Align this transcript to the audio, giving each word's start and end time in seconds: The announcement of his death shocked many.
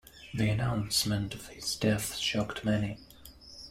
The 0.33 0.49
announcement 0.49 1.35
of 1.35 1.49
his 1.49 1.75
death 1.75 2.15
shocked 2.17 2.65
many. 2.65 2.97